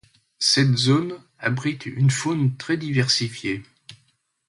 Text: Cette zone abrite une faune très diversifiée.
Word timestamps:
Cette 0.39 0.75
zone 0.77 1.23
abrite 1.37 1.85
une 1.85 2.09
faune 2.09 2.57
très 2.57 2.75
diversifiée. 2.75 3.61